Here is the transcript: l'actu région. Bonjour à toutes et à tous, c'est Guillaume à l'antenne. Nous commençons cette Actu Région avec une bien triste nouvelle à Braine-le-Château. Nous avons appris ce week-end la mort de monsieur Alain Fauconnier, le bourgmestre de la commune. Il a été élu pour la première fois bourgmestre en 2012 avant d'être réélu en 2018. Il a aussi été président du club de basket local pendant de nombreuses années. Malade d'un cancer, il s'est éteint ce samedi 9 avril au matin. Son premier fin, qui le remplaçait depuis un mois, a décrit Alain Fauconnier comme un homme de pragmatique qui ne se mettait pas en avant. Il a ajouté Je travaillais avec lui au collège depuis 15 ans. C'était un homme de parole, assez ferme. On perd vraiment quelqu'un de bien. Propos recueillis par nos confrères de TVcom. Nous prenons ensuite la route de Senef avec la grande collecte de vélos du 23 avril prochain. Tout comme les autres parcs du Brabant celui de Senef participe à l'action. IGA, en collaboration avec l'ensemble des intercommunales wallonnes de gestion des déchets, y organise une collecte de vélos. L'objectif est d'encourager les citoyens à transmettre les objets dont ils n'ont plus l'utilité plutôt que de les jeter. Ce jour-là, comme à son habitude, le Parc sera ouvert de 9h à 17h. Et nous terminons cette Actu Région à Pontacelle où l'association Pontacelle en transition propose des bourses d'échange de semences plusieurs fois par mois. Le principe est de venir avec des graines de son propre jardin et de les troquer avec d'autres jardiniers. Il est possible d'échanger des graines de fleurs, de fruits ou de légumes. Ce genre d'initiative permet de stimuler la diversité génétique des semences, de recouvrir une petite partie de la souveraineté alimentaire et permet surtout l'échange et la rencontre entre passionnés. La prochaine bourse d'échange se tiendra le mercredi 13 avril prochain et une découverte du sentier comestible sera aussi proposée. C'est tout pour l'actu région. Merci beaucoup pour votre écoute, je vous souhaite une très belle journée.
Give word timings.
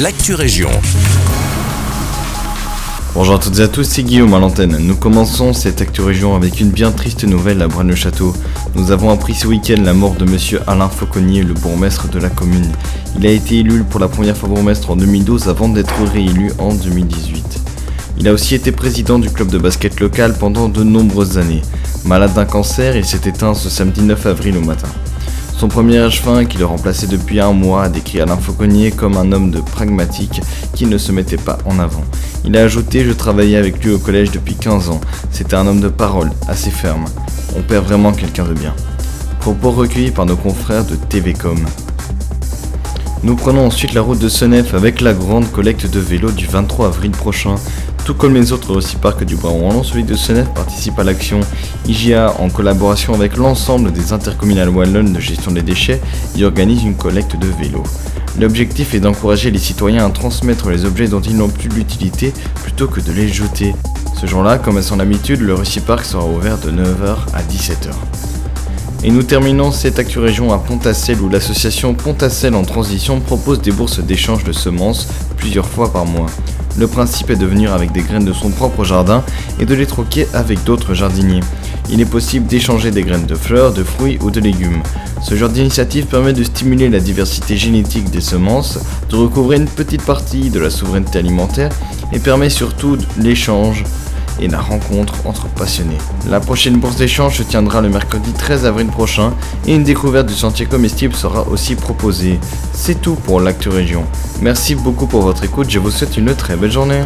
l'actu 0.00 0.34
région. 0.34 0.70
Bonjour 3.14 3.36
à 3.36 3.38
toutes 3.38 3.58
et 3.60 3.62
à 3.62 3.68
tous, 3.68 3.84
c'est 3.84 4.02
Guillaume 4.02 4.34
à 4.34 4.40
l'antenne. 4.40 4.76
Nous 4.78 4.96
commençons 4.96 5.52
cette 5.52 5.80
Actu 5.80 6.00
Région 6.02 6.34
avec 6.34 6.60
une 6.60 6.70
bien 6.70 6.90
triste 6.90 7.22
nouvelle 7.22 7.62
à 7.62 7.68
Braine-le-Château. 7.68 8.34
Nous 8.74 8.90
avons 8.90 9.10
appris 9.10 9.34
ce 9.34 9.46
week-end 9.46 9.80
la 9.84 9.94
mort 9.94 10.14
de 10.14 10.24
monsieur 10.24 10.60
Alain 10.66 10.88
Fauconnier, 10.88 11.44
le 11.44 11.54
bourgmestre 11.54 12.08
de 12.08 12.18
la 12.18 12.28
commune. 12.28 12.72
Il 13.16 13.26
a 13.26 13.30
été 13.30 13.60
élu 13.60 13.84
pour 13.84 14.00
la 14.00 14.08
première 14.08 14.36
fois 14.36 14.48
bourgmestre 14.48 14.90
en 14.90 14.96
2012 14.96 15.48
avant 15.48 15.68
d'être 15.68 16.02
réélu 16.12 16.50
en 16.58 16.74
2018. 16.74 17.60
Il 18.18 18.26
a 18.26 18.32
aussi 18.32 18.56
été 18.56 18.72
président 18.72 19.20
du 19.20 19.30
club 19.30 19.48
de 19.48 19.58
basket 19.58 20.00
local 20.00 20.34
pendant 20.38 20.68
de 20.68 20.82
nombreuses 20.82 21.38
années. 21.38 21.62
Malade 22.04 22.34
d'un 22.34 22.46
cancer, 22.46 22.96
il 22.96 23.04
s'est 23.04 23.28
éteint 23.28 23.54
ce 23.54 23.68
samedi 23.68 24.02
9 24.02 24.26
avril 24.26 24.56
au 24.56 24.62
matin. 24.62 24.88
Son 25.56 25.68
premier 25.68 26.10
fin, 26.10 26.44
qui 26.44 26.58
le 26.58 26.66
remplaçait 26.66 27.06
depuis 27.06 27.40
un 27.40 27.52
mois, 27.52 27.84
a 27.84 27.88
décrit 27.88 28.20
Alain 28.20 28.36
Fauconnier 28.36 28.90
comme 28.90 29.16
un 29.16 29.30
homme 29.32 29.50
de 29.50 29.60
pragmatique 29.60 30.40
qui 30.74 30.86
ne 30.86 30.98
se 30.98 31.12
mettait 31.12 31.36
pas 31.36 31.58
en 31.64 31.78
avant. 31.78 32.02
Il 32.44 32.56
a 32.56 32.62
ajouté 32.62 33.04
Je 33.04 33.12
travaillais 33.12 33.56
avec 33.56 33.82
lui 33.82 33.92
au 33.92 33.98
collège 33.98 34.30
depuis 34.32 34.56
15 34.56 34.90
ans. 34.90 35.00
C'était 35.30 35.54
un 35.54 35.66
homme 35.66 35.80
de 35.80 35.88
parole, 35.88 36.30
assez 36.48 36.70
ferme. 36.70 37.04
On 37.56 37.62
perd 37.62 37.86
vraiment 37.86 38.12
quelqu'un 38.12 38.44
de 38.44 38.52
bien. 38.52 38.74
Propos 39.40 39.70
recueillis 39.70 40.10
par 40.10 40.26
nos 40.26 40.36
confrères 40.36 40.84
de 40.84 40.96
TVcom. 40.96 41.64
Nous 43.22 43.36
prenons 43.36 43.66
ensuite 43.66 43.94
la 43.94 44.02
route 44.02 44.18
de 44.18 44.28
Senef 44.28 44.74
avec 44.74 45.00
la 45.00 45.14
grande 45.14 45.50
collecte 45.50 45.90
de 45.90 45.98
vélos 45.98 46.32
du 46.32 46.46
23 46.46 46.88
avril 46.88 47.12
prochain. 47.12 47.54
Tout 48.04 48.12
comme 48.12 48.34
les 48.34 48.52
autres 48.52 48.78
parcs 49.00 49.24
du 49.24 49.34
Brabant 49.34 49.82
celui 49.82 50.04
de 50.04 50.14
Senef 50.14 50.52
participe 50.52 50.98
à 50.98 51.04
l'action. 51.04 51.40
IGA, 51.86 52.34
en 52.38 52.50
collaboration 52.50 53.14
avec 53.14 53.38
l'ensemble 53.38 53.92
des 53.92 54.12
intercommunales 54.12 54.68
wallonnes 54.68 55.14
de 55.14 55.20
gestion 55.20 55.52
des 55.52 55.62
déchets, 55.62 56.02
y 56.36 56.44
organise 56.44 56.82
une 56.82 56.96
collecte 56.96 57.36
de 57.38 57.46
vélos. 57.46 57.82
L'objectif 58.38 58.92
est 58.92 59.00
d'encourager 59.00 59.50
les 59.50 59.58
citoyens 59.58 60.04
à 60.04 60.10
transmettre 60.10 60.68
les 60.68 60.84
objets 60.84 61.08
dont 61.08 61.22
ils 61.22 61.34
n'ont 61.34 61.48
plus 61.48 61.70
l'utilité 61.70 62.34
plutôt 62.62 62.88
que 62.88 63.00
de 63.00 63.10
les 63.10 63.28
jeter. 63.28 63.74
Ce 64.20 64.26
jour-là, 64.26 64.58
comme 64.58 64.76
à 64.76 64.82
son 64.82 65.00
habitude, 65.00 65.40
le 65.40 65.56
Parc 65.86 66.04
sera 66.04 66.26
ouvert 66.26 66.58
de 66.58 66.70
9h 66.70 67.16
à 67.32 67.42
17h. 67.42 67.90
Et 69.02 69.10
nous 69.10 69.22
terminons 69.22 69.72
cette 69.72 69.98
Actu 69.98 70.18
Région 70.18 70.52
à 70.52 70.58
Pontacelle 70.58 71.22
où 71.22 71.30
l'association 71.30 71.94
Pontacelle 71.94 72.54
en 72.54 72.64
transition 72.64 73.20
propose 73.20 73.62
des 73.62 73.72
bourses 73.72 74.00
d'échange 74.00 74.44
de 74.44 74.52
semences 74.52 75.08
plusieurs 75.38 75.66
fois 75.66 75.90
par 75.90 76.04
mois. 76.04 76.26
Le 76.76 76.86
principe 76.88 77.30
est 77.30 77.36
de 77.36 77.46
venir 77.46 77.72
avec 77.72 77.92
des 77.92 78.02
graines 78.02 78.24
de 78.24 78.32
son 78.32 78.50
propre 78.50 78.84
jardin 78.84 79.22
et 79.60 79.64
de 79.64 79.74
les 79.74 79.86
troquer 79.86 80.26
avec 80.34 80.64
d'autres 80.64 80.94
jardiniers. 80.94 81.40
Il 81.90 82.00
est 82.00 82.06
possible 82.06 82.46
d'échanger 82.46 82.90
des 82.90 83.02
graines 83.02 83.26
de 83.26 83.34
fleurs, 83.34 83.72
de 83.72 83.84
fruits 83.84 84.18
ou 84.22 84.30
de 84.30 84.40
légumes. 84.40 84.82
Ce 85.22 85.36
genre 85.36 85.50
d'initiative 85.50 86.06
permet 86.06 86.32
de 86.32 86.42
stimuler 86.42 86.88
la 86.88 86.98
diversité 86.98 87.56
génétique 87.56 88.10
des 88.10 88.20
semences, 88.20 88.78
de 89.08 89.16
recouvrir 89.16 89.60
une 89.60 89.68
petite 89.68 90.02
partie 90.02 90.50
de 90.50 90.58
la 90.58 90.70
souveraineté 90.70 91.18
alimentaire 91.18 91.70
et 92.12 92.18
permet 92.18 92.50
surtout 92.50 92.98
l'échange 93.18 93.84
et 94.40 94.48
la 94.48 94.60
rencontre 94.60 95.14
entre 95.24 95.46
passionnés. 95.48 95.98
La 96.28 96.40
prochaine 96.40 96.78
bourse 96.78 96.96
d'échange 96.96 97.38
se 97.38 97.42
tiendra 97.42 97.80
le 97.80 97.88
mercredi 97.88 98.32
13 98.32 98.66
avril 98.66 98.88
prochain 98.88 99.32
et 99.66 99.74
une 99.74 99.84
découverte 99.84 100.26
du 100.26 100.34
sentier 100.34 100.66
comestible 100.66 101.14
sera 101.14 101.46
aussi 101.48 101.76
proposée. 101.76 102.38
C'est 102.72 103.00
tout 103.00 103.14
pour 103.14 103.40
l'actu 103.40 103.68
région. 103.68 104.04
Merci 104.40 104.74
beaucoup 104.74 105.06
pour 105.06 105.22
votre 105.22 105.44
écoute, 105.44 105.70
je 105.70 105.78
vous 105.78 105.90
souhaite 105.90 106.16
une 106.16 106.34
très 106.34 106.56
belle 106.56 106.72
journée. 106.72 107.04